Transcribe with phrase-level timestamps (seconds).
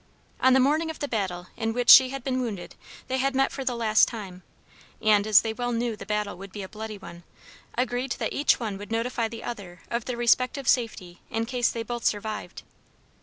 [0.39, 2.73] On the morning of the battle in which she had been wounded
[3.07, 4.41] they had met for the last time,
[4.99, 7.21] and, as they well knew the battle would be a bloody one,
[7.77, 11.83] agreed that each one would notify the other of their respective safety in case they
[11.83, 12.63] both survived.